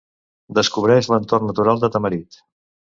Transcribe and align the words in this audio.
Descobreix 0.59 1.11
l'entorn 1.13 1.47
natural 1.53 1.87
de 1.87 1.95
Tamarit. 1.99 2.45